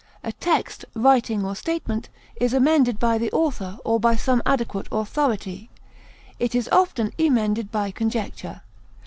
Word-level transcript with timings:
A 0.23 0.31
text, 0.31 0.83
writing, 0.95 1.45
or 1.45 1.55
statement 1.55 2.09
is 2.37 2.55
amended 2.55 2.97
by 2.97 3.19
the 3.19 3.31
author 3.31 3.77
or 3.85 3.99
by 3.99 4.15
some 4.15 4.41
adequate 4.47 4.87
authority; 4.91 5.69
it 6.39 6.55
is 6.55 6.67
often 6.71 7.13
emended 7.19 7.69
by 7.71 7.91
conjecture. 7.91 8.61